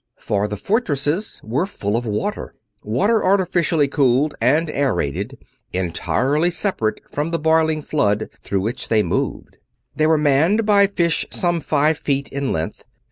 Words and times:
For 0.17 0.47
the 0.47 0.57
fortresses 0.57 1.39
were 1.43 1.67
full 1.67 1.95
of 1.95 2.07
water; 2.07 2.55
water 2.83 3.23
artificially 3.23 3.87
cooled 3.87 4.33
and 4.41 4.67
aerated, 4.67 5.37
entirely 5.73 6.49
separate 6.49 7.01
from 7.11 7.29
the 7.29 7.37
boiling 7.37 7.83
flood 7.83 8.31
through 8.41 8.61
which 8.61 8.87
they 8.89 9.03
moved. 9.03 9.57
They 9.95 10.07
were 10.07 10.17
manned 10.17 10.65
by 10.65 10.87
fish 10.87 11.27
some 11.29 11.61
five 11.61 11.99
feet 11.99 12.29
in 12.29 12.51
length. 12.51 12.83